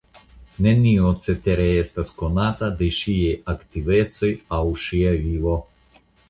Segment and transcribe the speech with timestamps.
[0.67, 5.55] Nenio cetere estas konata de ŝiaj aktivecoj aŭ ŝia vivo.